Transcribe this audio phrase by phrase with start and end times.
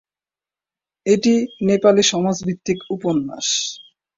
[1.05, 1.33] এটি
[1.67, 3.47] নেপালি সমাজ ভিত্তিক উপন্যাস।